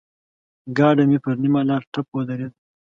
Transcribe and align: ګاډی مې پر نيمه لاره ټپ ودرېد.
ګاډی 0.77 1.03
مې 1.09 1.17
پر 1.23 1.33
نيمه 1.43 1.61
لاره 1.69 1.87
ټپ 1.93 2.07
ودرېد. 2.13 2.53